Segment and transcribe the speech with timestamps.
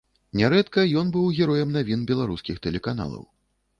[0.39, 3.23] Нярэдка ён быў героем навін беларускіх тэлеканалаў.